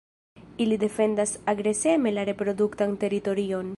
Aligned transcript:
Ili 0.63 0.77
defendas 0.83 1.33
agreseme 1.53 2.15
la 2.17 2.25
reproduktan 2.31 2.97
teritorion. 3.05 3.69